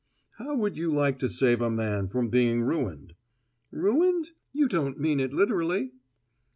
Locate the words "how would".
0.39-0.77